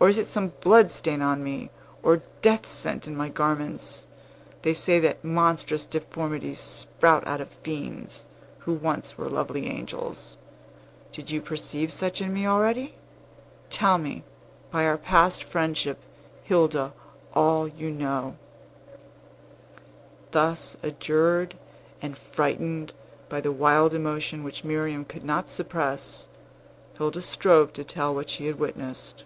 [0.00, 1.70] Or is it some blood stain on me,
[2.04, 4.06] or death scent in my garments?
[4.62, 8.24] They say that monstrous deformities sprout out of fiends,
[8.58, 10.36] who once were lovely angels.
[11.10, 12.94] Do you perceive such in me already?
[13.70, 14.22] Tell me,
[14.70, 15.98] by our past friendship,
[16.44, 16.92] Hilda,
[17.34, 18.36] all you know."
[20.30, 21.56] Thus adjured,
[22.00, 22.92] and frightened
[23.28, 26.28] by the wild emotion which Miriam could not suppress,
[26.98, 29.24] Hilda strove to tell what she had witnessed.